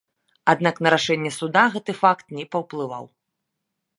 [0.53, 3.05] Аднак на рашэнне суда гэты факт не паўплываў.